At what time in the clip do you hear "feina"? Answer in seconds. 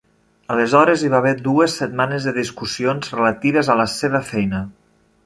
4.31-4.63